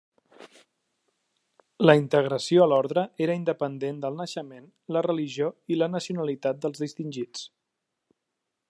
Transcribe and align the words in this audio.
La 1.89 1.95
integració 1.99 2.63
a 2.63 2.67
l'ordre 2.71 3.03
era 3.27 3.35
independent 3.41 4.01
del 4.07 4.19
naixement, 4.23 4.67
la 4.97 5.05
religió 5.09 5.53
i 5.75 5.79
la 5.83 5.93
nacionalitat 5.99 6.65
dels 6.67 6.85
distingits. 6.87 7.47